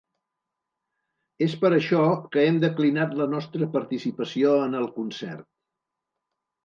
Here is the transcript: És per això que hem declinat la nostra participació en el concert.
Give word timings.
És 1.47 1.53
per 1.63 1.71
això 1.77 1.99
que 2.35 2.45
hem 2.45 2.57
declinat 2.65 3.13
la 3.21 3.29
nostra 3.37 3.69
participació 3.79 4.55
en 4.67 4.77
el 4.81 4.89
concert. 4.97 5.47